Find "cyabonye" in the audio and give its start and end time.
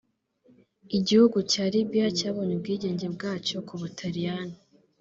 2.17-2.53